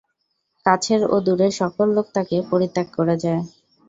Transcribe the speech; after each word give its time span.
কাছের 0.65 1.01
ও 1.07 1.25
দূরের 1.25 1.53
সকল 1.59 1.87
লোক 1.95 2.07
তাঁকে 2.15 2.37
পরিত্যাগ 2.51 2.87
করে 2.97 3.15
যায়। 3.23 3.41